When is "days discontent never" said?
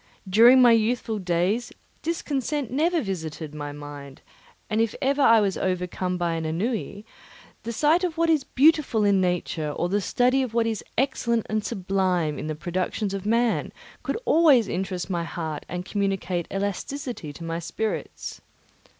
1.19-3.03